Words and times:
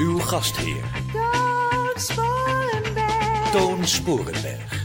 Uw 0.00 0.18
gastheer, 0.18 0.84
Toon 1.12 1.90
Sporenberg. 1.94 3.50
Toon 3.50 3.86
Sporenberg. 3.86 4.82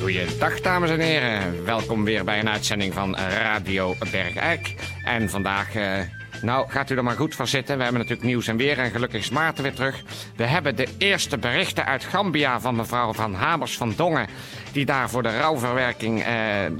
Goeiedag 0.00 0.60
dames 0.60 0.90
en 0.90 1.00
heren, 1.00 1.64
welkom 1.64 2.04
weer 2.04 2.24
bij 2.24 2.38
een 2.38 2.48
uitzending 2.48 2.94
van 2.94 3.16
Radio 3.16 3.94
Bergijk. 4.10 4.74
En 5.04 5.30
vandaag, 5.30 5.74
eh, 5.74 6.00
nou 6.42 6.70
gaat 6.70 6.90
u 6.90 6.96
er 6.96 7.04
maar 7.04 7.16
goed 7.16 7.34
voor 7.34 7.46
zitten, 7.46 7.76
we 7.76 7.82
hebben 7.82 8.00
natuurlijk 8.00 8.28
nieuws 8.28 8.46
en 8.46 8.56
weer 8.56 8.78
en 8.78 8.90
gelukkig 8.90 9.20
is 9.20 9.30
Maarten 9.30 9.62
weer 9.62 9.74
terug. 9.74 10.02
We 10.36 10.44
hebben 10.44 10.76
de 10.76 10.88
eerste 10.98 11.38
berichten 11.38 11.84
uit 11.84 12.04
Gambia 12.04 12.60
van 12.60 12.76
mevrouw 12.76 13.12
Van 13.12 13.34
Hamers 13.34 13.76
van 13.76 13.92
Dongen... 13.96 14.28
die 14.74 14.84
daar 14.84 15.10
voor 15.10 15.22
de 15.22 15.38
rouwverwerking 15.38 16.22
eh, 16.22 16.26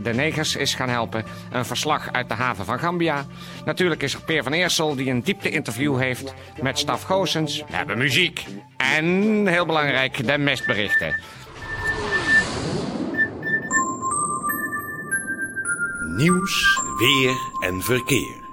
de 0.03 0.15
negers 0.15 0.57
is 0.57 0.75
gaan 0.75 0.89
helpen. 0.89 1.25
Een 1.51 1.65
verslag 1.65 2.13
uit 2.13 2.29
de 2.29 2.35
haven 2.35 2.65
van 2.65 2.79
Gambia. 2.79 3.27
Natuurlijk 3.65 4.03
is 4.03 4.15
er 4.15 4.21
Peer 4.21 4.43
van 4.43 4.53
Eersel 4.53 4.95
die 4.95 5.11
een 5.11 5.23
diepte-interview 5.23 5.99
heeft 5.99 6.35
met 6.63 6.79
Staf 6.79 7.03
Goosens. 7.03 7.59
We 7.59 7.77
hebben 7.77 7.99
muziek 7.99 8.47
en, 8.77 9.07
heel 9.47 9.67
belangrijk, 9.67 10.27
de 10.27 10.39
mestberichten. 10.39 11.15
Nieuws, 16.17 16.81
weer 16.99 17.37
en 17.61 17.83
verkeer. 17.83 18.44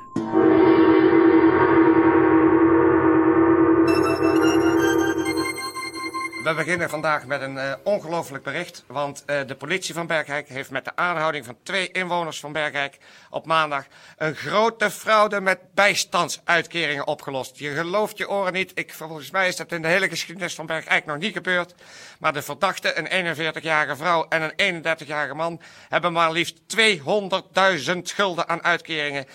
We 6.44 6.53
beginnen 6.53 6.89
vandaag 6.89 7.25
met 7.25 7.42
een 7.42 7.58
eh, 7.58 7.73
ongelooflijk 7.84 8.44
bericht. 8.44 8.84
Want 8.88 9.23
eh, 9.25 9.39
de 9.47 9.56
politie 9.56 9.94
van 9.94 10.08
Bergijk 10.08 10.50
heeft 10.50 10.72
met 10.72 10.86
de 10.86 10.95
aanhouding 10.95 11.45
van 11.45 11.58
twee 11.64 11.92
inwoners 11.92 12.39
van 12.39 12.52
Bergijk 12.52 12.97
op 13.30 13.45
maandag 13.45 13.86
een 14.17 14.36
grote 14.36 14.92
fraude 14.92 15.42
met 15.42 15.59
bijstandsuitkeringen 15.73 17.08
opgelost. 17.08 17.59
Je 17.59 17.69
gelooft 17.69 18.17
je 18.17 18.30
oren 18.30 18.53
niet. 18.53 18.72
Ik, 18.73 18.94
volgens 18.94 19.31
mij 19.31 19.47
is 19.47 19.56
dat 19.56 19.72
in 19.72 19.81
de 19.81 19.88
hele 19.88 20.09
geschiedenis 20.09 20.56
van 20.56 20.66
Bergijk 20.66 21.06
nog 21.06 21.17
niet 21.17 21.34
gebeurd. 21.34 21.73
Maar 22.19 22.34
de 22.34 22.42
verdachte, 22.42 22.97
een 22.97 23.36
41-jarige 23.36 23.95
vrouw 23.95 24.25
en 24.30 24.52
een 24.56 24.84
31-jarige 24.84 25.36
man, 25.36 25.62
hebben 25.89 26.14
maar 26.14 26.31
liefst 26.31 26.59
200.000 26.78 27.97
gulden 28.03 28.47
aan 28.47 28.64
uitkeringen 28.64 29.25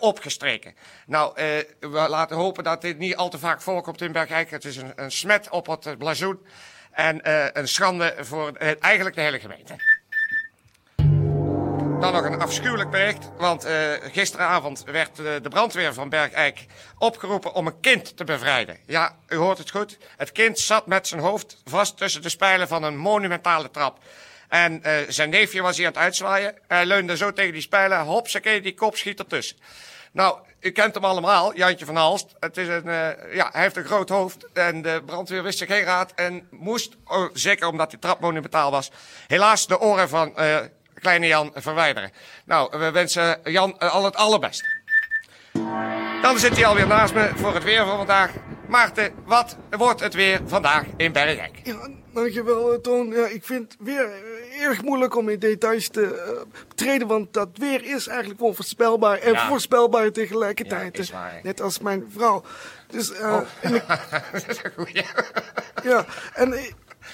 opgestreken. 0.00 0.74
Nou, 1.06 1.36
eh, 1.36 1.46
we 1.80 2.06
laten 2.08 2.36
hopen 2.36 2.64
dat 2.64 2.80
dit 2.80 2.98
niet 2.98 3.16
al 3.16 3.28
te 3.28 3.38
vaak 3.38 3.60
voorkomt 3.60 4.00
in 4.00 4.12
Bergijk. 4.12 4.50
Het 4.50 4.64
is 4.64 4.76
een, 4.76 4.92
een 4.96 5.10
smet 5.10 5.50
op 5.50 5.66
het 5.66 5.86
eh, 5.86 5.96
blazoen 5.96 6.46
en 6.90 7.22
eh, 7.22 7.46
een 7.52 7.68
schande 7.68 8.14
voor 8.20 8.52
eh, 8.52 8.70
eigenlijk 8.80 9.16
de 9.16 9.22
hele 9.22 9.40
gemeente. 9.40 9.76
Dan 12.00 12.12
nog 12.12 12.24
een 12.24 12.40
afschuwelijk 12.40 12.90
bericht, 12.90 13.30
want 13.36 13.64
eh, 13.64 13.92
gisteravond 14.00 14.84
werd 14.84 15.18
eh, 15.18 15.24
de 15.42 15.48
brandweer 15.48 15.94
van 15.94 16.08
Bergijk 16.08 16.66
opgeroepen 16.98 17.52
om 17.52 17.66
een 17.66 17.80
kind 17.80 18.16
te 18.16 18.24
bevrijden. 18.24 18.78
Ja, 18.86 19.16
u 19.28 19.36
hoort 19.36 19.58
het 19.58 19.70
goed. 19.70 19.98
Het 20.16 20.32
kind 20.32 20.58
zat 20.58 20.86
met 20.86 21.06
zijn 21.06 21.20
hoofd 21.20 21.62
vast 21.64 21.96
tussen 21.96 22.22
de 22.22 22.28
spijlen 22.28 22.68
van 22.68 22.82
een 22.82 22.96
monumentale 22.96 23.70
trap. 23.70 23.98
En 24.48 24.82
eh, 24.82 24.92
zijn 25.08 25.30
neefje 25.30 25.62
was 25.62 25.76
hier 25.76 25.86
aan 25.86 25.92
het 25.92 26.02
uitzwaaien. 26.02 26.54
Hij 26.66 26.86
leunde 26.86 27.16
zo 27.16 27.32
tegen 27.32 27.52
die 27.52 27.62
spijlen, 27.62 27.98
hopsakee, 27.98 28.60
die 28.60 28.74
kop 28.74 28.96
schiet 28.96 29.18
ertussen. 29.18 29.56
Nou, 30.12 30.38
u 30.60 30.70
kent 30.70 30.94
hem 30.94 31.04
allemaal, 31.04 31.56
Jantje 31.56 31.84
van 31.84 31.96
Halst. 31.96 32.34
Het 32.40 32.56
is 32.56 32.68
een, 32.68 32.88
eh, 32.88 33.34
ja, 33.34 33.48
hij 33.52 33.62
heeft 33.62 33.76
een 33.76 33.84
groot 33.84 34.08
hoofd 34.08 34.46
en 34.52 34.82
de 34.82 35.02
brandweer 35.06 35.42
wist 35.42 35.58
zich 35.58 35.68
geen 35.68 35.84
raad 35.84 36.12
en 36.14 36.48
moest, 36.50 36.96
oh, 37.04 37.30
zeker 37.32 37.68
omdat 37.68 37.90
die 37.90 37.98
trap 37.98 38.20
monumentaal 38.20 38.70
was, 38.70 38.90
helaas 39.26 39.66
de 39.66 39.80
oren 39.80 40.08
van 40.08 40.36
eh, 40.36 40.56
kleine 40.94 41.26
Jan 41.26 41.50
verwijderen. 41.54 42.12
Nou, 42.44 42.78
we 42.78 42.90
wensen 42.90 43.40
Jan 43.44 43.78
al 43.78 44.04
het 44.04 44.16
allerbest. 44.16 44.62
Dan 46.22 46.38
zit 46.38 46.56
hij 46.56 46.66
alweer 46.66 46.86
naast 46.86 47.14
me 47.14 47.30
voor 47.36 47.54
het 47.54 47.64
weer 47.64 47.84
van 47.86 47.96
vandaag. 47.96 48.30
Maarten, 48.68 49.12
wat 49.24 49.56
wordt 49.70 50.00
het 50.00 50.14
weer 50.14 50.40
vandaag 50.46 50.84
in 50.96 51.12
Bergijk? 51.12 51.60
Ja, 51.62 51.88
dankjewel, 52.12 52.80
Toon. 52.80 53.08
Ja, 53.10 53.26
ik 53.26 53.44
vind 53.44 53.76
weer 53.78 54.10
erg 54.58 54.82
moeilijk 54.82 55.16
om 55.16 55.28
in 55.28 55.38
details 55.38 55.88
te 55.88 56.14
eh, 56.14 56.42
betreden, 56.68 57.06
want 57.08 57.32
dat 57.32 57.48
weer 57.54 57.84
is 57.84 58.06
eigenlijk 58.06 58.40
onvoorspelbaar 58.42 59.18
en 59.18 59.32
Ja. 59.32 59.48
voorspelbaar 59.48 60.10
tegelijkertijd. 60.10 60.96
Ja, 60.96 61.02
is 61.02 61.10
waar. 61.10 61.40
Net 61.42 61.60
als 61.60 61.78
mijn 61.78 62.04
vrouw. 62.16 62.42
Dus, 62.86 63.12
eh, 63.12 63.32
Oh. 63.32 63.40
en 63.60 63.74
ik, 63.74 63.84
Dat 64.32 64.48
is 64.48 64.60
een 64.62 64.72
goeie. 64.76 65.04
ja, 65.82 66.04
en 66.34 66.54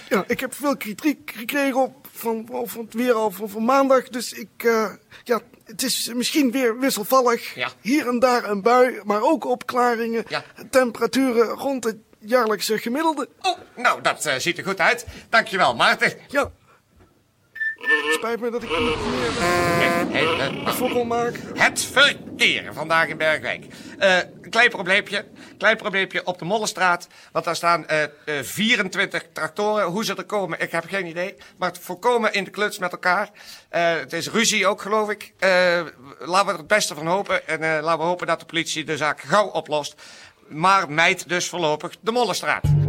ja, 0.09 0.25
ik 0.27 0.41
heb 0.41 0.55
veel 0.55 0.77
kritiek 0.77 1.33
gekregen 1.37 1.81
op 1.83 2.07
van, 2.13 2.49
van 2.65 2.85
het 2.85 2.95
weer 2.95 3.13
al 3.13 3.31
van, 3.31 3.49
van 3.49 3.65
maandag, 3.65 4.09
dus 4.09 4.33
ik, 4.33 4.49
eh, 4.57 4.91
ja, 5.25 5.41
het 5.65 5.83
is 5.83 6.11
misschien 6.15 6.51
weer 6.51 6.79
wisselvallig. 6.79 7.55
Ja. 7.55 7.69
Hier 7.81 8.09
en 8.09 8.19
daar 8.19 8.45
een 8.45 8.63
bui, 8.63 9.01
maar 9.05 9.23
ook 9.23 9.45
opklaringen. 9.45 10.25
Ja. 10.29 10.45
Temperaturen 10.71 11.47
rond 11.49 11.85
het 11.85 11.97
jaarlijkse 12.19 12.79
gemiddelde. 12.79 13.29
Oh, 13.43 13.59
nou, 13.77 14.01
dat 14.01 14.31
ziet 14.39 14.59
er 14.59 14.65
goed 14.65 14.81
uit. 14.81 15.07
Dankjewel, 15.29 15.75
Maarten. 15.75 16.13
Ja. 16.29 16.51
Spijt 18.13 18.41
me 18.41 18.51
dat 18.51 18.63
ik 18.63 18.69
niet 18.69 18.79
meer 18.79 19.33
hey, 20.13 20.39
eh, 20.39 20.67
een 20.67 20.73
fokkel 20.73 21.05
maak. 21.05 21.35
Het 21.55 21.83
verkeer 21.83 22.75
vandaag 22.75 23.09
in 23.09 23.17
Bergwijk. 23.17 23.65
Eh, 23.99 24.17
een 24.17 24.51
klein 24.51 24.71
probleempje. 24.71 25.25
Klein 25.59 25.77
probleempje 25.77 26.27
op 26.27 26.39
de 26.39 26.45
Mollenstraat. 26.45 27.09
Want 27.33 27.45
daar 27.45 27.57
staan 27.57 27.87
eh, 27.87 28.03
eh, 28.03 28.09
24 28.43 29.23
tractoren. 29.33 29.87
Hoe 29.87 30.05
ze 30.05 30.15
er 30.15 30.25
komen, 30.25 30.61
ik 30.61 30.71
heb 30.71 30.85
geen 30.89 31.07
idee. 31.07 31.35
Maar 31.57 31.69
het 31.69 31.79
voorkomen 31.79 32.33
in 32.33 32.45
de 32.45 32.51
kluts 32.51 32.79
met 32.79 32.93
elkaar. 32.93 33.31
Eh, 33.69 33.95
het 33.95 34.13
is 34.13 34.31
ruzie 34.31 34.67
ook, 34.67 34.83
geloof 34.83 35.11
ik. 35.11 35.33
Eh, 35.39 35.51
laten 36.19 36.47
we 36.47 36.53
er 36.53 36.59
het 36.59 36.67
beste 36.67 36.95
van 36.95 37.07
hopen. 37.07 37.49
En 37.49 37.63
eh, 37.63 37.83
laten 37.83 37.99
we 37.99 38.05
hopen 38.05 38.27
dat 38.27 38.41
de 38.41 38.47
politie 38.47 38.85
de 38.85 38.97
zaak 38.97 39.21
gauw 39.21 39.47
oplost. 39.47 39.95
Maar 40.49 40.91
mijt 40.91 41.29
dus 41.29 41.49
voorlopig 41.49 41.97
de 42.01 42.13
Mollenstraat. 42.13 42.84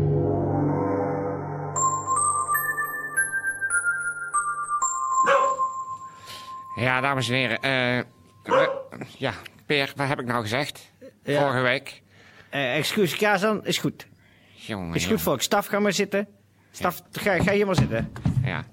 Ja, 6.76 7.02
dames 7.02 7.30
en 7.30 7.36
heren. 7.36 7.62
eh, 7.62 8.04
we- 8.44 9.06
ja, 9.18 9.34
Peer, 9.66 9.94
wat 9.96 10.08
heb 10.08 10.20
ik 10.20 10.26
nou 10.26 10.42
gezegd? 10.42 10.92
Ja. 11.24 11.42
Vorige 11.42 11.62
week. 11.62 12.02
Eh 12.50 12.78
excuus, 12.78 13.16
Kazan, 13.16 13.66
is 13.66 13.78
goed. 13.78 14.08
Jongen, 14.54 14.88
Is 14.88 14.94
goed, 14.94 15.02
jongen. 15.04 15.20
volk. 15.20 15.42
Staf, 15.42 15.66
ga 15.66 15.80
maar 15.80 15.94
zitten. 15.94 16.28
Staf, 16.72 17.02
ga, 17.12 17.44
ga 17.44 17.52
hier 17.52 17.66
maar 17.66 17.76
zitten. 17.76 18.12
Ja. 18.44 18.64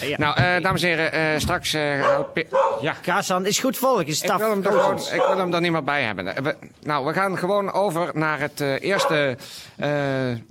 Ja. 0.00 0.16
Nou, 0.18 0.36
eh, 0.36 0.62
dames 0.62 0.82
en 0.82 0.88
heren, 0.88 1.12
eh, 1.12 1.20
straks... 1.38 1.74
eh, 1.74 2.18
Pe- 2.34 2.46
ja, 2.80 2.94
Kazan, 3.02 3.46
is 3.46 3.58
goed, 3.58 3.76
volk. 3.78 4.00
Is 4.06 4.18
ik 4.18 4.24
staf. 4.24 4.38
wil, 4.38 4.50
hem 4.50 4.64
er 4.64 4.72
gewoon, 4.72 4.96
ik 4.98 5.22
wil 5.28 5.38
hem 5.38 5.54
er 5.54 5.60
niet 5.60 5.72
meer 5.72 5.84
bij 5.84 6.02
hebben. 6.02 6.24
We- 6.42 6.56
nou, 6.82 7.06
we 7.06 7.12
gaan 7.12 7.38
gewoon 7.38 7.72
over 7.72 8.10
naar 8.14 8.40
het 8.40 8.60
eh, 8.60 8.82
eerste 8.82 9.36
eh, 9.76 9.90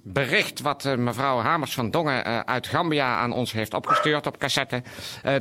bericht... 0.04 0.62
wat 0.62 0.84
mevrouw 0.98 1.40
Hamers 1.40 1.74
van 1.74 1.90
Dongen 1.92 2.26
eh, 2.26 2.40
uit 2.46 2.68
Gambia 2.68 3.16
aan 3.18 3.32
ons 3.32 3.52
heeft 3.52 3.74
opgestuurd 3.74 4.28
op 4.28 4.38
cassette. 4.38 4.82
Eh, 5.24 5.36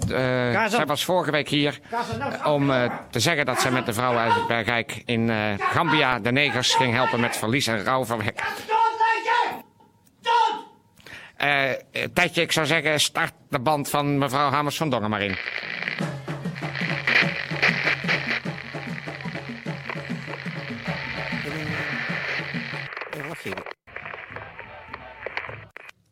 zij 0.68 0.86
was 0.86 1.04
vorige 1.04 1.30
week 1.30 1.48
hier 1.48 1.78
nou, 2.18 2.54
om 2.54 2.72
te 3.10 3.20
zeggen 3.20 3.46
dat 3.46 3.60
zij 3.60 3.70
met 3.70 3.86
de 3.86 3.92
vrouwen 3.92 4.20
uit 4.20 4.34
het 4.34 4.46
Bergijk 4.46 5.02
in 5.04 5.30
eh, 5.30 5.36
Gambia... 5.58 6.18
de 6.18 6.32
negers 6.32 6.74
ging 6.74 6.94
helpen 6.94 7.20
met 7.20 7.36
verlies 7.36 7.66
en 7.66 7.84
rouwverwerking. 7.84 8.46
Eh, 11.38 11.70
eh, 11.70 11.78
Tijdje, 12.12 12.42
ik 12.42 12.52
zou 12.52 12.66
zeggen, 12.66 13.00
start 13.00 13.32
de 13.48 13.60
band 13.60 13.90
van 13.90 14.18
mevrouw 14.18 14.50
Hamers 14.50 14.76
van 14.76 14.90
Dongen 14.90 15.10
maar 15.10 15.22
in. 15.22 15.36
Eh, 23.10 23.30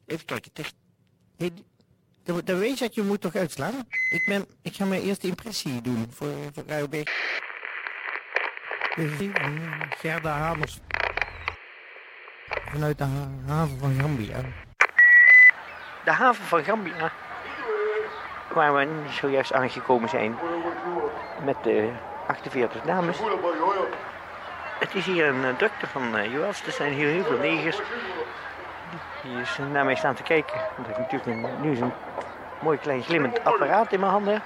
even. 0.06 0.24
Kijken. 0.24 0.52
Test. 0.52 0.74
Hey, 1.36 1.50
de, 2.24 2.44
de 2.44 2.74
dat 2.78 2.94
je 2.94 3.02
moet 3.02 3.20
toch 3.20 3.34
uitslaan? 3.34 3.74
Ik, 4.10 4.24
ben, 4.26 4.46
ik 4.62 4.74
ga 4.74 4.84
mijn 4.84 5.02
eerste 5.02 5.26
impressie 5.26 5.80
doen 5.80 6.06
voor, 6.10 6.32
voor 6.52 6.64
Ruibeek. 6.66 7.34
Gerda 9.98 10.38
Hamers. 10.38 10.78
Vanuit 12.46 12.98
de 12.98 13.04
ha- 13.04 13.30
haven 13.46 13.78
van 13.78 13.94
Gambia. 14.00 14.65
De 16.06 16.12
haven 16.12 16.44
van 16.44 16.64
Gambia. 16.64 17.10
Waar 18.48 18.74
we 18.74 18.88
zojuist 19.10 19.52
aangekomen 19.52 20.08
zijn. 20.08 20.38
Met 21.44 21.56
de 21.62 21.90
48 22.26 22.82
dames. 22.82 23.18
Het 24.78 24.94
is 24.94 25.06
hier 25.06 25.26
een 25.26 25.44
eh, 25.44 25.56
drukte 25.56 25.86
van 25.86 26.16
uh. 26.16 26.48
Er 26.48 26.54
zijn 26.72 26.92
hier 26.92 27.08
heel 27.08 27.24
veel 27.24 27.38
negers. 27.38 27.80
Die 29.22 29.40
is 29.40 29.58
naar 29.72 29.84
mij 29.84 29.94
staan 29.94 30.14
te 30.14 30.22
kijken. 30.22 30.60
Omdat 30.76 30.92
ik 30.92 30.98
natuurlijk 30.98 31.26
een, 31.26 31.60
nu 31.60 31.74
zo'n 31.76 31.92
mooi 32.60 32.78
klein 32.78 33.02
glimmend 33.02 33.44
apparaat 33.44 33.92
in 33.92 34.00
mijn 34.00 34.12
handen 34.12 34.32
heb. 34.32 34.42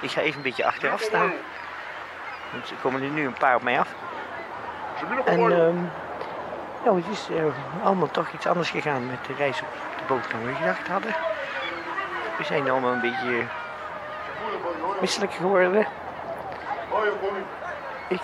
Ik 0.00 0.10
ga 0.10 0.20
even 0.20 0.36
een 0.36 0.42
beetje 0.42 0.66
achteraf 0.66 1.00
staan. 1.00 1.32
Want 2.52 2.70
er 2.70 2.76
komen 2.82 3.02
er 3.02 3.08
nu 3.08 3.26
een 3.26 3.38
paar 3.38 3.54
op 3.54 3.62
mij 3.62 3.78
af. 3.78 3.94
En 5.24 5.52
ehm 5.52 5.76
nou, 6.84 6.96
het 6.96 7.10
is 7.10 7.28
eh, 7.36 7.84
allemaal 7.84 8.10
toch 8.10 8.32
iets 8.32 8.46
anders 8.46 8.70
gegaan 8.70 9.06
met 9.06 9.24
de 9.26 9.34
reis 9.34 9.60
op 9.60 9.68
boot 10.08 10.26
gedacht 10.26 10.88
hadden. 10.88 11.14
We 12.38 12.44
zijn 12.44 12.70
allemaal 12.70 12.92
een 12.92 13.00
beetje 13.00 13.44
misselijk 15.00 15.32
geworden. 15.32 15.86
Ik 18.08 18.22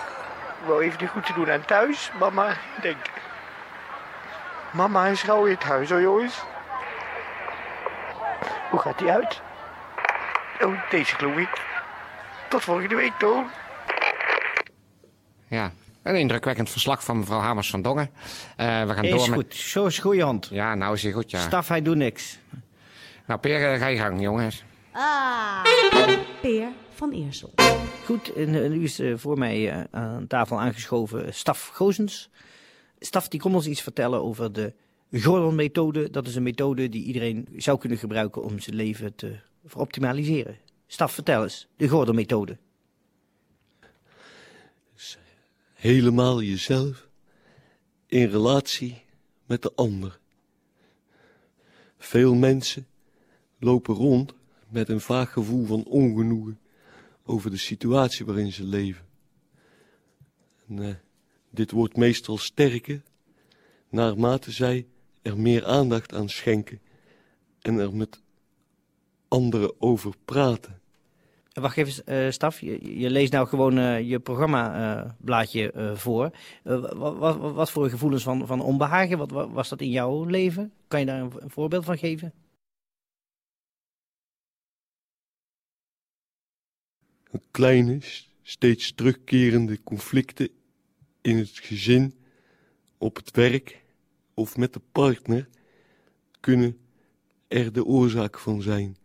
wou 0.65 0.83
even 0.83 0.99
de 0.99 1.07
groeten 1.07 1.35
doen 1.35 1.51
aan 1.51 1.65
thuis. 1.65 2.11
Mama 2.19 2.53
denkt... 2.81 3.09
Mama 4.71 5.05
is 5.05 5.23
gauw 5.23 5.45
in 5.45 5.53
het 5.53 5.63
huis 5.63 5.89
jongens. 5.89 6.43
Hoe 8.69 8.79
gaat 8.79 8.97
die 8.97 9.11
uit? 9.11 9.41
Oh, 10.61 10.89
deze 10.89 11.15
geloof 11.15 11.37
ik. 11.37 11.61
Tot 12.47 12.63
volgende 12.63 12.95
week, 12.95 13.13
Toon. 13.17 13.49
Ja, 15.47 15.71
een 16.05 16.19
indrukwekkend 16.19 16.69
verslag 16.69 17.03
van 17.03 17.19
mevrouw 17.19 17.39
Hamers 17.39 17.69
van 17.69 17.81
Dongen. 17.81 18.09
Eh, 18.55 18.85
we 18.85 18.93
gaan 18.93 19.03
Is 19.03 19.11
door 19.11 19.29
met... 19.29 19.39
goed, 19.39 19.55
zo 19.55 19.85
is 19.85 19.99
goede 19.99 20.23
hand. 20.23 20.47
Ja, 20.51 20.75
nou 20.75 20.93
is 20.93 21.03
hij 21.03 21.11
goed, 21.11 21.31
ja. 21.31 21.39
Staf, 21.39 21.67
hij 21.67 21.81
doet 21.81 21.97
niks. 21.97 22.39
Nou, 23.27 23.39
Peer, 23.39 23.73
eh, 23.73 23.79
ga 23.79 23.87
je 23.87 23.97
gang, 23.97 24.21
jongens. 24.21 24.63
Ah. 24.91 25.63
Peer 26.41 26.67
van 26.89 27.11
Eersel. 27.11 27.53
Goed, 28.05 28.33
en 28.33 28.51
nu 28.51 28.83
is 28.83 28.99
eh, 28.99 29.13
voor 29.15 29.37
mij 29.37 29.71
eh, 29.71 29.83
aan 29.91 30.27
tafel 30.27 30.59
aangeschoven 30.59 31.33
Staf 31.33 31.67
Gozens. 31.67 32.29
Staf 32.99 33.27
die 33.27 33.39
kon 33.39 33.55
ons 33.55 33.67
iets 33.67 33.81
vertellen 33.81 34.23
over 34.23 34.53
de 34.53 34.73
Gordon-methode. 35.11 36.09
Dat 36.09 36.27
is 36.27 36.35
een 36.35 36.43
methode 36.43 36.89
die 36.89 37.03
iedereen 37.03 37.47
zou 37.55 37.77
kunnen 37.77 37.97
gebruiken 37.97 38.43
om 38.43 38.59
zijn 38.59 38.75
leven 38.75 39.15
te 39.15 39.35
veroptimaliseren. 39.65 40.57
Staf, 40.87 41.11
vertel 41.11 41.43
eens, 41.43 41.67
de 41.77 41.87
Gordon-methode. 41.87 42.57
Helemaal 45.85 46.41
jezelf 46.41 47.07
in 48.05 48.29
relatie 48.29 49.03
met 49.45 49.61
de 49.61 49.71
ander. 49.75 50.19
Veel 51.97 52.35
mensen 52.35 52.87
lopen 53.59 53.95
rond 53.95 54.33
met 54.69 54.89
een 54.89 55.01
vaag 55.01 55.31
gevoel 55.31 55.65
van 55.65 55.83
ongenoegen 55.83 56.59
over 57.25 57.49
de 57.49 57.57
situatie 57.57 58.25
waarin 58.25 58.51
ze 58.51 58.63
leven. 58.63 59.05
En, 60.67 60.79
eh, 60.79 60.95
dit 61.49 61.71
wordt 61.71 61.95
meestal 61.95 62.37
sterker 62.37 63.01
naarmate 63.89 64.51
zij 64.51 64.87
er 65.21 65.39
meer 65.39 65.65
aandacht 65.65 66.13
aan 66.13 66.29
schenken 66.29 66.81
en 67.61 67.77
er 67.77 67.95
met 67.95 68.21
anderen 69.27 69.81
over 69.81 70.13
praten. 70.25 70.81
Wacht 71.61 71.77
even, 71.77 72.05
eh, 72.05 72.31
Staf, 72.31 72.59
je, 72.59 73.09
leest 73.09 73.31
nou 73.31 73.47
gewoon 73.47 73.77
eh, 73.77 74.09
je 74.09 74.19
programmablaadje 74.19 75.71
eh 75.71 75.95
voor. 75.95 76.31
Wat, 76.63 77.37
wat, 77.37 77.71
voor 77.71 77.89
gevoelens 77.89 78.23
van, 78.23 78.47
van 78.47 78.61
onbehagen, 78.61 79.17
wat, 79.17 79.31
was 79.31 79.69
dat 79.69 79.81
in 79.81 79.89
jouw 79.89 80.23
leven? 80.23 80.73
Kan 80.87 80.99
je 80.99 81.05
daar 81.05 81.21
een, 81.21 81.31
voorbeeld 81.45 81.85
van 81.85 81.97
geven? 81.97 82.33
kleine, 87.51 87.99
steeds 88.41 88.93
terugkerende 88.93 89.83
conflicten 89.83 90.49
in 91.21 91.37
het 91.37 91.59
gezin, 91.59 92.15
op 92.97 93.15
het 93.15 93.31
werk 93.31 93.83
of 94.33 94.57
met 94.57 94.73
de 94.73 94.81
partner 94.91 95.49
kunnen 96.39 96.77
er 97.47 97.73
de 97.73 97.85
oorzaak 97.85 98.39
van 98.39 98.61
zijn. 98.61 98.97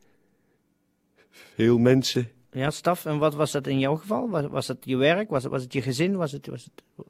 Veel 1.31 1.79
mensen 1.79 2.31
Ja, 2.53 2.71
Staf, 2.71 3.05
en 3.05 3.19
wat 3.19 3.35
was 3.35 3.51
dat 3.51 3.67
in 3.67 3.79
jouw 3.79 3.97
geval? 3.97 4.31
Was, 4.31 4.47
was 4.47 4.69
het 4.69 4.85
je 4.85 4.97
werk? 4.97 5.31
Was 5.31 5.43
het, 5.43 5.53
was 5.53 5.63
het 5.63 5.73
je 5.73 5.83
gezin? 5.83 6.17
Was 6.17 6.33
het, 6.33 6.47
was 6.47 6.65
het... 6.65 7.07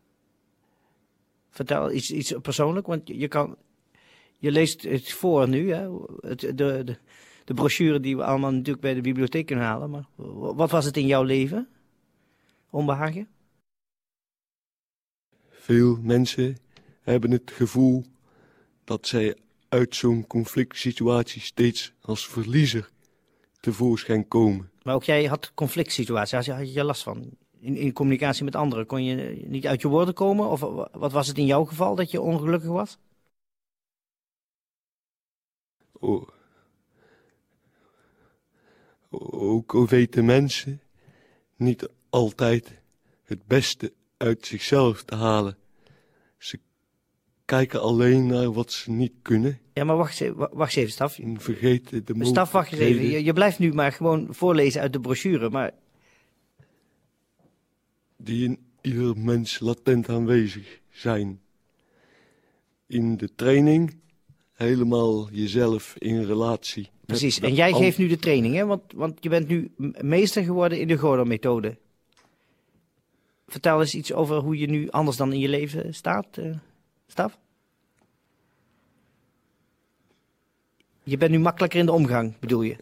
Vertel 1.51 1.93
iets, 1.93 2.11
iets 2.11 2.35
persoonlijk, 2.43 2.87
want 2.87 3.09
je, 3.09 3.29
kan... 3.29 3.57
Je 4.39 4.51
leest 4.51 4.83
het 4.83 5.13
voor 5.13 5.49
nu, 5.49 5.73
hè? 5.73 5.91
Het, 6.21 6.41
de, 6.41 6.55
de, 6.55 6.97
de 7.45 7.55
brochure 7.55 8.01
die 8.01 8.17
we 8.17 8.25
allemaal 8.25 8.51
natuurlijk 8.51 8.81
bij 8.81 8.95
de 8.95 9.01
bibliotheek 9.01 9.47
kunnen 9.47 9.65
halen. 9.65 9.91
Maar 9.91 10.05
wat 10.55 10.71
was 10.71 10.85
het 10.85 10.97
in 10.97 11.07
jouw 11.07 11.23
leven? 11.23 11.69
Onbehagen? 12.71 13.29
Veel 15.51 15.97
mensen 15.97 16.57
hebben 17.01 17.31
het 17.31 17.51
gevoel 17.51 18.05
dat 18.85 19.07
zij 19.07 19.37
uit 19.69 19.97
zo'n 19.97 20.27
conflict 20.27 20.77
situatie 20.77 21.41
steeds 21.41 21.93
als 22.01 22.29
verliezer 22.29 22.91
tevoorschijn 23.61 24.29
komen. 24.29 24.71
Maar 24.91 24.99
ook 24.99 25.05
jij 25.05 25.25
had 25.25 25.55
conflict 25.55 25.93
situaties, 25.93 26.47
had 26.47 26.73
je, 26.75 26.85
last 26.85 27.03
van? 27.03 27.31
In, 27.61 27.77
in 27.77 27.93
communicatie 27.93 28.45
met 28.45 28.57
anderen, 28.57 28.87
kon 28.87 29.05
je 29.05 29.45
niet 29.47 29.67
uit 29.67 29.81
je 29.81 29.89
woorden 29.89 30.15
komen? 30.15 30.49
Of 30.51 30.61
wa- 30.61 30.89
wat 30.93 31.13
was 31.13 31.29
het 31.29 31.39
in 31.39 31.47
jouw 31.47 31.65
geval 31.65 31.95
dat 31.95 32.11
je 32.11 32.21
ongelukkig 32.21 32.69
was? 32.69 32.99
Ook 39.31 39.73
weten 39.73 40.25
mensen 40.25 40.81
niet 41.57 41.89
altijd 42.09 42.81
het 43.23 43.47
beste 43.47 43.93
uit 44.17 44.47
zichzelf 44.47 45.03
te 45.03 45.15
halen. 45.15 45.57
Ze 46.39 46.61
kijken 47.51 47.81
alleen 47.81 48.27
naar 48.27 48.53
wat 48.53 48.73
ze 48.73 48.91
niet 48.91 49.13
kunnen 49.23 49.59
Ja, 49.73 49.85
maar 49.85 49.97
wacht, 49.97 50.23
wacht 50.35 50.77
even, 50.77 50.91
Staf. 50.91 51.19
en 51.19 51.41
vergeten 51.41 52.05
de 52.05 52.25
Staf, 52.25 52.53
wacht 52.53 52.73
eens 52.73 52.81
even. 52.81 53.05
Je, 53.05 53.25
je 53.25 53.33
blijft 53.33 53.59
nu 53.59 53.73
maar 53.73 53.93
gewoon 53.93 54.27
voorlezen 54.31 54.81
uit 54.81 54.93
de 54.93 55.01
brochure. 55.01 55.51
Maar 55.51 55.71
die 58.17 58.45
in 58.45 58.59
ieder 58.81 59.19
mens 59.19 59.61
latent 59.61 60.09
aanwezig 60.09 60.81
zijn. 60.91 61.41
In 62.87 63.17
de 63.17 63.29
training 63.35 63.97
helemaal 64.53 65.31
jezelf 65.31 65.95
in 65.99 66.25
relatie. 66.25 66.89
precies, 67.07 67.41
en 67.41 67.55
jij 67.55 67.73
geeft 67.73 67.99
nu 67.99 68.09
de 68.09 68.19
training, 68.19 68.55
hè? 68.55 68.67
Want, 68.67 68.83
want 68.95 69.17
je 69.21 69.29
bent 69.29 69.49
nu 69.49 69.71
meester 70.01 70.45
geworden 70.45 70.81
in 70.81 70.89
de 70.89 70.97
Gordon-methode. 70.97 71.77
Vertel 73.47 73.81
eens 73.81 73.95
iets 73.95 74.13
over 74.13 74.37
hoe 74.37 74.59
je 74.59 74.67
nu 74.67 74.91
anders 74.91 75.17
dan 75.17 75.33
in 75.33 75.39
je 75.39 75.49
leven 75.49 75.95
staat, 75.95 76.39
eh 76.39 76.51
Staf. 77.11 77.39
Je 81.03 81.17
bent 81.17 81.31
nu 81.31 81.39
makkelijker 81.39 81.79
in 81.81 81.87
de 81.87 81.93
omgang, 81.93 82.39
bedoel 82.39 82.63
je? 82.63 82.77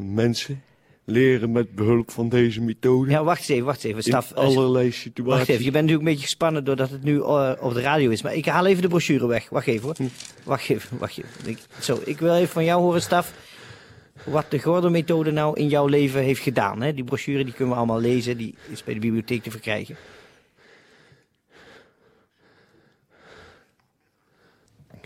Mensen 0.00 0.62
leren 1.04 1.52
met 1.52 1.74
behulp 1.74 2.10
van 2.10 2.28
deze 2.28 2.60
methode 2.60 3.10
Ja, 3.10 3.24
wacht 3.24 3.38
eens 3.38 3.48
even, 3.48 3.64
wacht 3.64 3.84
eens 3.84 3.84
even, 3.84 4.04
in 4.04 4.22
Staf. 4.22 4.32
allerlei 4.32 4.84
Wacht 4.86 4.96
situaties. 4.98 5.48
even, 5.48 5.64
je 5.64 5.70
bent 5.70 5.84
natuurlijk 5.84 6.00
een 6.00 6.04
beetje 6.12 6.26
gespannen 6.28 6.64
doordat 6.64 6.90
het 6.90 7.02
nu 7.02 7.20
eh, 7.22 7.52
op 7.60 7.74
de 7.74 7.80
radio 7.80 8.10
is. 8.10 8.22
Maar 8.22 8.34
ik 8.34 8.46
haal 8.46 8.66
even 8.66 8.82
de 8.82 8.88
brochure 8.88 9.26
weg. 9.26 9.48
Wacht 9.48 9.66
even 9.66 9.82
hoor. 9.82 9.96
Wacht 10.44 10.68
even, 10.68 10.98
wacht 10.98 11.18
even. 11.18 11.50
Ik, 11.50 11.58
zo, 11.80 12.00
ik 12.04 12.18
wil 12.18 12.34
even 12.34 12.48
van 12.48 12.64
jou 12.64 12.82
horen, 12.82 13.02
Staf. 13.02 13.32
Wat 14.24 14.50
de 14.50 14.58
Gordon-methode 14.58 15.30
nou 15.30 15.58
in 15.60 15.68
jouw 15.68 15.86
leven 15.86 16.22
heeft 16.22 16.42
gedaan. 16.42 16.82
Hè? 16.82 16.94
Die 16.94 17.04
brochure 17.04 17.44
die 17.44 17.52
kunnen 17.52 17.72
we 17.74 17.78
allemaal 17.78 18.00
lezen. 18.00 18.36
Die 18.36 18.54
is 18.70 18.84
bij 18.84 18.94
de 18.94 19.00
bibliotheek 19.00 19.42
te 19.42 19.50
verkrijgen. 19.50 19.96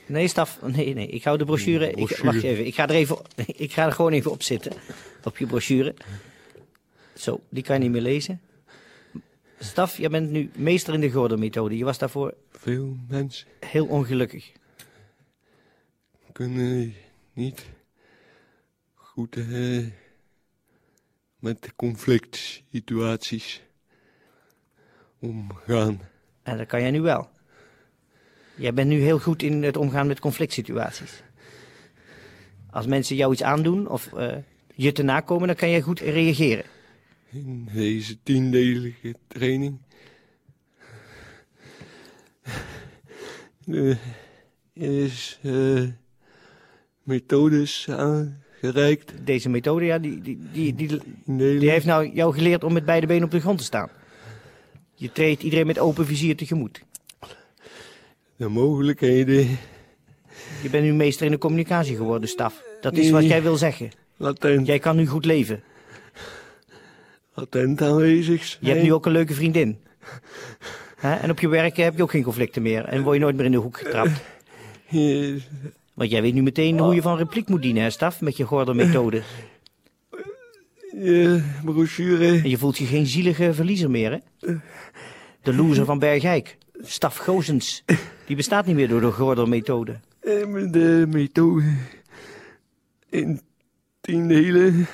Nee, 0.07 0.29
Staf. 0.29 0.63
Nee, 0.63 0.95
nee. 0.95 1.07
Ik 1.07 1.25
hou 1.25 1.39
de 1.39 1.45
brochure. 1.45 1.91
Ik, 1.91 2.17
wacht 2.17 2.43
even. 2.43 2.67
Ik 2.67 2.75
ga, 2.75 2.83
er 2.89 2.95
even, 2.95 3.19
ik 3.67 3.73
ga 3.73 3.87
er 3.87 3.93
gewoon 3.93 4.13
even 4.13 4.31
op 4.31 4.43
zitten. 4.43 4.73
Op 5.25 5.39
je 5.39 5.47
brochure. 5.47 5.95
Zo, 7.15 7.41
die 7.49 7.63
kan 7.63 7.77
je 7.77 7.83
niet 7.83 7.91
meer 7.91 8.01
lezen. 8.01 8.41
Staf, 9.59 9.99
jij 9.99 10.09
bent 10.09 10.31
nu 10.31 10.51
meester 10.57 10.95
in 10.95 11.01
de 11.01 11.11
Gordon-methode. 11.11 11.77
Je 11.77 11.85
was 11.85 11.99
daarvoor 11.99 12.35
Veel 12.51 12.97
mensen 13.09 13.47
heel 13.61 13.87
ongelukkig. 13.87 14.53
kunnen 16.33 16.95
niet 17.33 17.67
goed 18.95 19.37
eh, 19.37 19.87
met 21.39 21.73
conflict 21.77 22.63
situaties 22.73 23.63
omgaan. 25.21 26.01
En 26.43 26.57
dat 26.59 26.67
kan 26.67 26.81
jij 26.81 26.91
nu 26.91 27.01
wel. 27.01 27.29
Jij 28.57 28.75
bent 28.75 28.89
nu 28.89 29.01
heel 29.01 29.19
goed 29.19 29.43
in 29.43 29.63
het 29.63 29.77
omgaan 29.77 30.07
met 30.07 30.21
conflict 30.21 30.53
situaties. 30.53 31.23
Als 32.71 32.87
mensen 32.87 33.17
jou 33.17 33.33
iets 33.33 33.43
aandoen 33.43 33.89
of 33.89 34.13
eh, 34.13 34.37
je 34.75 34.93
te 34.93 35.03
nakomen, 35.03 35.47
dan 35.47 35.57
kan 35.57 35.71
jij 35.71 35.81
goed 35.81 36.01
reageren. 36.01 36.65
In 37.31 37.69
deze 37.73 38.23
tiendelige 38.23 39.15
training 39.27 39.79
eh, 43.67 43.97
is 44.73 45.39
eh, 45.43 45.83
methodes 47.03 47.89
aangereikt. 47.89 49.13
Deze 49.25 49.49
methode, 49.49 49.85
ja, 49.85 49.99
die, 49.99 50.21
die, 50.21 50.39
die, 50.53 50.75
die, 50.75 51.01
die 51.59 51.71
heeft 51.71 51.87
nou 51.87 52.11
jou 52.15 52.35
geleerd 52.35 52.65
om 52.65 52.73
met 52.73 52.85
beide 52.85 53.07
benen 53.07 53.25
op 53.25 53.31
de 53.31 53.41
grond 53.41 53.59
te 53.59 53.65
staan. 53.65 53.89
Je 54.95 55.13
treedt 55.13 55.43
iedereen 55.43 55.67
met 55.67 55.79
open 55.79 56.07
vizier 56.07 56.37
tegemoet. 56.37 56.85
De 58.37 58.49
mogelijkheden. 58.49 59.49
Je 60.63 60.71
bent 60.71 60.85
nu 60.85 60.93
meester 60.93 61.27
in 61.27 61.33
de 61.33 61.39
communicatie 61.39 61.97
geworden, 61.97 62.29
Staf. 62.29 62.63
Dat 62.81 62.97
is 62.97 63.11
wat 63.11 63.27
jij 63.27 63.43
wil 63.43 63.57
zeggen. 63.57 63.91
Latent, 64.17 64.67
Jij 64.67 64.79
kan 64.79 64.97
nu 64.97 65.07
goed 65.07 65.25
leven. 65.25 65.63
latent 67.35 67.83
aanwezig 67.83 68.57
Je 68.61 68.71
hebt 68.71 68.83
nu 68.83 68.93
ook 68.93 69.07
een 69.07 69.13
leuke 69.13 69.35
vriendin. 69.35 69.79
En 71.01 71.31
op 71.31 71.41
je 71.41 71.49
werk 71.49 71.77
heb 71.77 71.97
je 71.97 72.03
ook 72.03 72.11
geen 72.11 72.23
conflicten 72.23 72.63
meer. 72.63 72.85
En 72.85 73.03
word 73.03 73.17
je 73.17 73.23
nooit 73.23 73.37
meer 73.37 73.45
in 73.45 73.51
de 73.51 73.57
hoek 73.57 73.79
getrapt. 73.79 74.11
Eh, 74.91 75.35
Want 75.95 76.11
jij 76.11 76.23
weet 76.23 76.35
nu 76.35 76.43
meteen 76.43 76.79
hoe 76.79 76.95
je 76.95 77.03
van 77.03 77.17
repliek 77.17 77.49
moet 77.49 77.63
dienen, 77.63 77.83
hè, 77.83 77.91
Staf? 77.91 78.21
Met 78.21 78.37
je 78.37 78.45
gordelmethode. 78.45 79.23
Je 81.01 81.43
brochure. 81.65 82.27
En 82.29 82.49
je 82.49 82.59
voelt 82.59 82.79
je 82.79 82.85
geen 82.85 83.07
zielige 83.07 83.55
verliezer 83.55 83.91
meer, 83.91 84.11
hè? 84.11 84.53
De 85.43 85.55
loser 85.55 85.85
van 85.85 85.99
Bergijk. 85.99 86.57
Staf 86.83 87.17
Gozens. 87.17 87.85
Die 88.27 88.37
bestaat 88.37 88.67
niet 88.67 88.77
meer 88.77 88.89
door 88.89 89.01
de 89.01 89.11
gordelmethode. 89.11 90.01
Met 90.47 90.73
de 90.73 91.07
methode. 91.09 91.77
In 93.11 93.41
tien 94.01 94.29
delen. 94.29 94.87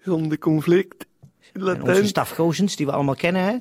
Zonder 0.00 0.38
conflict. 0.38 1.06
En 1.52 1.82
onze 1.82 2.06
Staf 2.06 2.30
Gozens, 2.30 2.76
die 2.76 2.86
we 2.86 2.92
allemaal 2.92 3.14
kennen, 3.14 3.42
hè? 3.42 3.56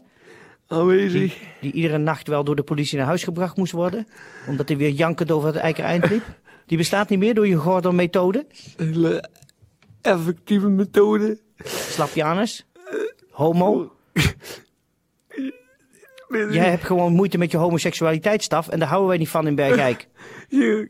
aanwezig. 0.71 1.37
Die 1.61 1.71
iedere 1.71 1.97
nacht 1.97 2.27
wel 2.27 2.43
door 2.43 2.55
de 2.55 2.63
politie 2.63 2.97
naar 2.97 3.07
huis 3.07 3.23
gebracht 3.23 3.57
moest 3.57 3.71
worden. 3.71 4.07
Omdat 4.47 4.67
hij 4.67 4.77
weer 4.77 4.89
jankend 4.89 5.31
over 5.31 5.53
het 5.53 5.79
eind 5.79 6.09
liep. 6.09 6.23
Die 6.65 6.77
bestaat 6.77 7.09
niet 7.09 7.19
meer 7.19 7.33
door 7.33 7.47
je 7.47 7.55
gordelmethode. 7.55 8.45
Hele 8.77 9.29
effectieve 10.01 10.69
methode. 10.69 11.39
Slapjanus. 11.63 12.65
Homo. 13.29 13.91
Jij 16.31 16.69
hebt 16.69 16.83
gewoon 16.83 17.13
moeite 17.13 17.38
met 17.38 17.51
je 17.51 17.57
homoseksualiteit, 17.57 18.43
Staf. 18.43 18.67
En 18.67 18.79
daar 18.79 18.88
houden 18.88 19.09
wij 19.09 19.17
niet 19.17 19.29
van 19.29 19.47
in 19.47 19.55
Bergijk. 19.55 20.07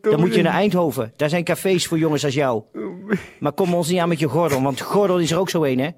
Dan 0.00 0.20
moet 0.20 0.34
je 0.34 0.42
naar 0.42 0.52
Eindhoven. 0.52 1.12
Daar 1.16 1.28
zijn 1.28 1.44
cafés 1.44 1.86
voor 1.86 1.98
jongens 1.98 2.24
als 2.24 2.34
jou. 2.34 2.62
Maar 3.40 3.52
kom 3.52 3.74
ons 3.74 3.88
niet 3.88 3.98
aan 3.98 4.08
met 4.08 4.18
je 4.18 4.28
gordel, 4.28 4.62
want 4.62 4.80
gordel 4.80 5.18
is 5.18 5.30
er 5.30 5.38
ook 5.38 5.50
zo 5.50 5.64
een, 5.64 5.78
hè? 5.78 5.90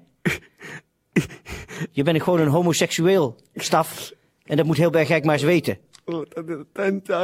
Je 1.91 2.03
bent 2.03 2.23
gewoon 2.23 2.39
een 2.39 2.47
homoseksueel, 2.47 3.35
Staf. 3.55 4.11
En 4.45 4.57
dat 4.57 4.65
moet 4.65 4.77
heel 4.77 4.89
Bergijk 4.89 5.25
maar 5.25 5.33
eens 5.33 5.43
weten. 5.43 5.77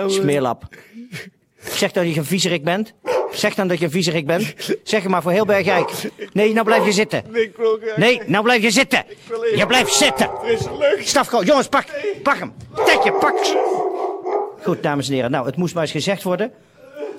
Smeerlap. 0.07 0.67
Zeg 1.63 1.91
dat 1.91 2.13
je 2.13 2.17
een 2.17 2.25
viezerik 2.25 2.63
bent. 2.63 2.93
Zeg 3.31 3.55
dan 3.55 3.67
dat 3.67 3.79
je 3.79 3.85
een 3.85 3.91
viezerik 3.91 4.25
bent. 4.25 4.53
Zeg 4.83 5.01
het 5.01 5.11
maar 5.11 5.21
voor 5.21 5.31
heel 5.31 5.45
Bergijk. 5.45 5.91
Nee, 6.33 6.53
nou 6.53 6.65
blijf 6.65 6.85
je 6.85 6.91
zitten. 6.91 7.23
Nee, 7.95 8.21
nou 8.25 8.43
blijf 8.43 8.61
je 8.61 8.71
zitten. 8.71 9.05
Je 9.55 9.65
blijft 9.67 9.93
zitten. 9.93 10.29
Stafko, 10.99 11.43
jongens, 11.43 11.67
pak. 11.67 11.85
Pak 12.23 12.37
hem. 12.37 12.53
Tetje, 12.85 13.11
pak. 13.11 13.35
Goed, 14.63 14.83
dames 14.83 15.07
en 15.07 15.13
heren. 15.13 15.31
Nou, 15.31 15.45
het 15.45 15.55
moest 15.55 15.73
maar 15.73 15.83
eens 15.83 15.91
gezegd 15.91 16.23
worden. 16.23 16.51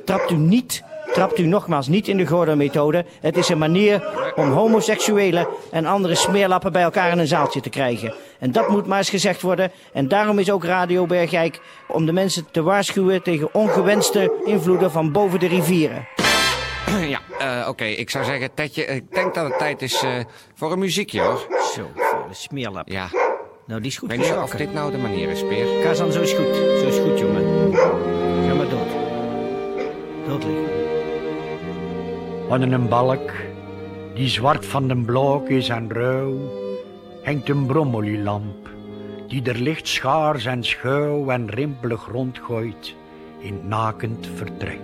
Trapt 0.05 0.31
u 0.31 0.35
niet, 0.35 0.83
trapt 1.13 1.39
u 1.39 1.47
nogmaals 1.47 1.89
niet 1.89 2.09
in 2.09 2.17
de 2.17 2.27
Gordon-methode. 2.27 3.05
Het 3.21 3.37
is 3.37 3.49
een 3.49 3.59
manier 3.59 4.09
om 4.37 4.51
homoseksuelen 4.51 5.49
en 5.71 5.87
andere 5.87 6.15
smeerlappen 6.15 6.73
bij 6.73 6.83
elkaar 6.83 7.13
in 7.13 7.19
een 7.19 7.27
zaaltje 7.27 7.61
te 7.61 7.71
krijgen. 7.71 8.15
En 8.41 8.53
dat 8.53 8.69
moet 8.69 8.87
maar 8.87 8.99
eens 8.99 9.11
gezegd 9.11 9.43
worden. 9.43 9.73
En 9.93 10.09
daarom 10.09 10.39
is 10.39 10.51
ook 10.51 10.65
Radio 10.65 11.07
Bergijk 11.07 11.61
om 11.89 12.07
de 12.07 12.13
mensen 12.13 12.47
te 12.51 12.63
waarschuwen 12.63 13.23
tegen 13.23 13.55
ongewenste 13.55 14.41
invloeden 14.45 14.91
van 14.91 15.13
boven 15.13 15.39
de 15.39 15.47
rivieren. 15.47 16.09
Ja, 17.09 17.21
eh, 17.39 17.69
oké. 17.69 17.85
Ik 17.85 18.11
zou 18.11 18.25
zeggen, 18.25 18.55
Tetje, 18.55 18.85
ik 18.85 19.15
denk 19.15 19.35
dat 19.35 19.49
het 19.49 19.59
tijd 19.59 19.83
is 19.83 20.03
eh, 20.03 20.11
voor 20.55 20.73
een 20.73 20.79
muziekje, 20.79 21.21
hoor. 21.21 21.47
Zo, 21.75 21.91
vuile 21.95 22.35
smeerlap. 22.35 22.89
Ja, 22.89 23.09
Nou, 23.67 23.81
die 23.81 23.91
is 23.91 23.97
goed 23.99 24.13
ik 24.13 24.19
weet 24.19 24.29
niet 24.31 24.39
of 24.43 24.51
dit 24.51 24.73
nou 24.73 24.91
de 24.91 24.99
manier 24.99 25.29
is, 25.29 25.45
Peer. 25.47 25.83
Kazan, 25.83 26.13
zo 26.13 26.21
is 26.21 26.33
goed. 26.33 26.57
Zo 26.57 26.87
is 26.87 26.99
goed, 26.99 27.19
jongen. 27.19 27.75
Ga 28.47 28.55
maar 28.55 28.69
dood. 28.69 28.89
Dood 30.27 30.45
liggen. 30.45 30.69
Een 32.73 32.89
balk, 32.89 33.33
die 34.15 34.29
zwart 34.29 34.67
van 34.67 34.89
den 34.89 35.05
blok 35.05 35.49
is 35.49 35.69
en 35.69 35.93
rauw, 35.93 36.39
hangt 37.23 37.49
een 37.49 37.67
bromolielamp, 37.67 38.69
die 39.29 39.43
er 39.43 39.59
licht 39.59 39.89
schaars 39.89 40.45
en 40.45 40.65
schuil 40.65 41.33
en 41.33 41.51
rimpelig 41.51 42.09
rondgooit 42.13 42.95
in 43.39 43.53
het 43.53 43.65
nakend 43.65 44.29
vertrek. 44.35 44.81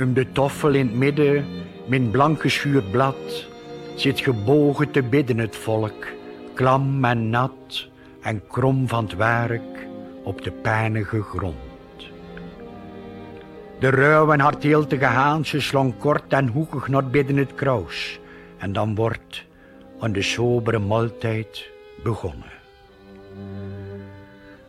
Om 0.00 0.14
de 0.14 0.32
toffel 0.32 0.74
in 0.74 0.86
het 0.86 0.96
midden, 0.96 1.44
met 1.86 2.10
blank 2.10 2.40
geschuurd 2.40 2.90
blad, 2.90 3.46
zit 3.94 4.20
gebogen 4.20 4.90
te 4.90 5.02
bidden 5.02 5.38
het 5.38 5.56
volk, 5.56 6.06
klam 6.54 7.04
en 7.04 7.30
nat 7.30 7.88
en 8.20 8.42
krom 8.48 8.88
van 8.88 9.04
het 9.04 9.16
werk 9.16 9.86
op 10.22 10.42
de 10.42 10.50
pijnige 10.50 11.22
grond. 11.22 11.56
De 13.78 13.88
ruwe 13.88 14.32
en 14.32 14.40
hardheeltige 14.40 15.04
haanse 15.04 15.60
slong 15.60 15.98
kort 15.98 16.32
en 16.32 16.48
hoekig 16.48 16.88
naar 16.88 17.06
binnen 17.06 17.36
het 17.36 17.54
kraus. 17.54 18.20
En 18.56 18.72
dan 18.72 18.94
wordt 18.94 19.46
aan 20.00 20.12
de 20.12 20.22
sobere 20.22 20.78
maaltijd 20.78 21.70
begonnen. 22.02 22.52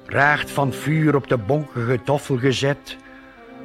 Recht 0.05 0.51
van 0.51 0.73
vuur 0.73 1.15
op 1.15 1.27
de 1.27 1.37
bonkige 1.37 2.01
toffel 2.03 2.37
gezet, 2.37 2.97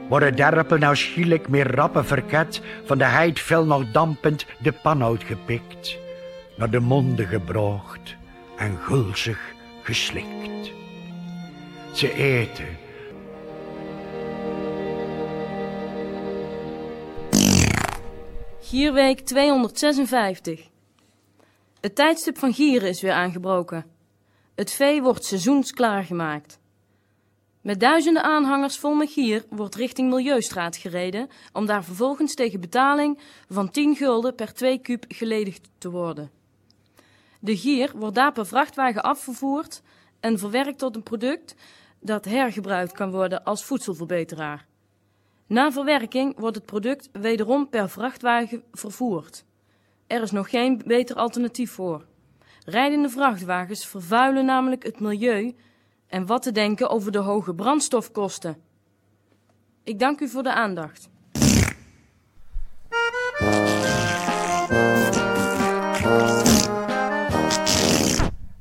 worden 0.08 0.36
derpel 0.36 0.78
nou 0.78 0.96
schielijk 0.96 1.48
meer 1.48 1.74
rappen 1.74 2.04
verket, 2.04 2.60
van 2.84 2.98
de 2.98 3.04
heid 3.04 3.38
fel 3.40 3.64
nog 3.64 3.90
dampend 3.92 4.46
de 4.58 4.72
pan 4.72 5.02
uitgepikt, 5.02 5.98
naar 6.56 6.70
de 6.70 6.80
monden 6.80 7.26
gebracht 7.26 8.16
en 8.56 8.78
gulzig 8.78 9.38
geslikt. 9.82 10.72
Ze 11.92 12.14
eten 12.14 12.82
Gierweek 18.60 19.20
256. 19.20 20.73
Het 21.84 21.94
tijdstip 21.94 22.38
van 22.38 22.54
gieren 22.54 22.88
is 22.88 23.00
weer 23.00 23.12
aangebroken. 23.12 23.86
Het 24.54 24.72
vee 24.72 25.02
wordt 25.02 25.24
seizoensklaargemaakt. 25.24 26.58
Met 27.60 27.80
duizenden 27.80 28.22
aanhangers 28.22 28.78
vol 28.78 28.94
met 28.94 29.10
gier 29.10 29.44
wordt 29.48 29.74
richting 29.74 30.10
Milieustraat 30.10 30.76
gereden 30.76 31.28
om 31.52 31.66
daar 31.66 31.84
vervolgens 31.84 32.34
tegen 32.34 32.60
betaling 32.60 33.18
van 33.48 33.70
10 33.70 33.96
gulden 33.96 34.34
per 34.34 34.52
2 34.52 34.78
kuub 34.78 35.04
geledigd 35.08 35.68
te 35.78 35.90
worden. 35.90 36.30
De 37.40 37.56
gier 37.56 37.92
wordt 37.94 38.14
daar 38.14 38.32
per 38.32 38.46
vrachtwagen 38.46 39.02
afgevoerd 39.02 39.82
en 40.20 40.38
verwerkt 40.38 40.78
tot 40.78 40.96
een 40.96 41.02
product 41.02 41.54
dat 42.00 42.24
hergebruikt 42.24 42.92
kan 42.92 43.10
worden 43.10 43.44
als 43.44 43.64
voedselverbeteraar. 43.64 44.66
Na 45.46 45.72
verwerking 45.72 46.38
wordt 46.38 46.56
het 46.56 46.66
product 46.66 47.08
wederom 47.12 47.68
per 47.68 47.88
vrachtwagen 47.88 48.62
vervoerd. 48.72 49.44
Er 50.06 50.22
is 50.22 50.30
nog 50.30 50.50
geen 50.50 50.82
beter 50.86 51.16
alternatief 51.16 51.70
voor. 51.70 52.04
Rijdende 52.64 53.08
vrachtwagens 53.08 53.86
vervuilen 53.86 54.44
namelijk 54.44 54.82
het 54.82 55.00
milieu 55.00 55.54
en 56.06 56.26
wat 56.26 56.42
te 56.42 56.52
denken 56.52 56.90
over 56.90 57.12
de 57.12 57.18
hoge 57.18 57.54
brandstofkosten. 57.54 58.56
Ik 59.84 59.98
dank 59.98 60.20
u 60.20 60.28
voor 60.28 60.42
de 60.42 60.52
aandacht. 60.52 61.08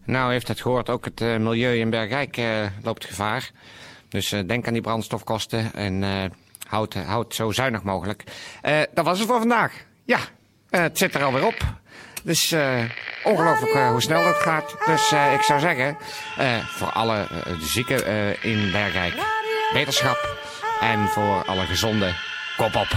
Nou, 0.05 0.31
heeft 0.31 0.47
het 0.47 0.61
gehoord, 0.61 0.89
ook 0.89 1.05
het 1.05 1.21
eh, 1.21 1.37
milieu 1.37 1.77
in 1.77 1.89
Bergijk 1.89 2.37
eh, 2.37 2.65
loopt 2.83 3.05
gevaar. 3.05 3.51
Dus 4.09 4.31
eh, 4.31 4.47
denk 4.47 4.67
aan 4.67 4.73
die 4.73 4.81
brandstofkosten 4.81 5.73
en 5.73 6.03
houd, 6.67 6.93
houd 6.93 7.35
zo 7.35 7.51
zuinig 7.51 7.83
mogelijk. 7.83 8.23
Dat 8.93 9.05
was 9.05 9.19
het 9.19 9.27
voor 9.27 9.39
vandaag. 9.39 9.85
Ja, 10.03 10.19
het 10.81 10.97
zit 10.97 11.15
er 11.15 11.23
alweer 11.23 11.45
op. 11.45 11.57
Dus 12.23 12.51
eh, 12.51 12.83
ongelooflijk 13.23 13.73
eh, 13.73 13.89
hoe 13.89 14.01
snel 14.01 14.23
dat 14.23 14.35
gaat. 14.35 14.75
Dus 14.85 15.11
eh, 15.11 15.33
ik 15.33 15.41
zou 15.41 15.59
zeggen, 15.59 15.97
eh, 16.37 16.67
voor 16.67 16.91
alle 16.91 17.27
eh, 17.45 17.53
zieken 17.59 18.05
eh, 18.05 18.43
in 18.43 18.71
Bergijk, 18.71 19.13
wetenschap. 19.73 20.41
En 20.79 21.07
voor 21.09 21.45
alle 21.45 21.65
gezonden, 21.65 22.15
kop 22.57 22.75
op. 22.75 22.87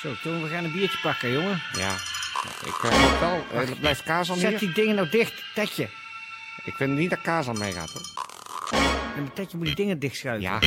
Zo, 0.00 0.14
Toon, 0.22 0.42
we 0.42 0.48
gaan 0.48 0.64
een 0.64 0.72
biertje 0.72 0.98
pakken, 1.02 1.32
jongen. 1.32 1.62
Ja, 1.72 1.94
ik 2.64 2.82
eh, 2.82 2.90
hoop 3.02 3.20
wel. 3.20 3.46
eh, 3.52 3.68
er 3.68 3.76
blijft 3.76 4.02
kaas 4.02 4.30
aan 4.30 4.36
Zet 4.36 4.50
hier. 4.50 4.58
die 4.58 4.72
dingen 4.72 4.94
nou 4.94 5.08
dicht, 5.08 5.42
Tetje. 5.54 5.88
Ik 6.64 6.74
vind 6.74 6.96
niet 6.98 7.10
dat 7.10 7.20
kaas 7.20 7.48
aan 7.48 7.58
meegaat 7.58 7.90
hoor. 7.90 8.02
En 9.16 9.30
Tetje 9.34 9.56
moet 9.56 9.66
die 9.66 9.74
dingen 9.74 9.98
dichtschuiven. 9.98 10.42
Ja, 10.50 10.58